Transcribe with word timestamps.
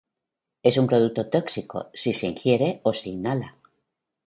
Es 0.63 0.77
un 0.77 0.87
producto 0.87 1.21
tóxico 1.35 1.77
si 2.01 2.11
de 2.17 2.25
ingiere 2.29 2.69
o 2.87 2.89
se 2.99 3.07
inhala. 3.13 3.49